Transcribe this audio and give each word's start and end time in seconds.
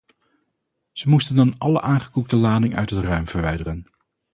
Ze 0.91 1.09
moesten 1.09 1.35
dan 1.35 1.57
alle 1.57 1.81
aangekoekte 1.81 2.35
lading 2.35 2.75
uit 2.75 2.89
het 2.89 3.03
ruim 3.05 3.27
verwijderen. 3.27 3.85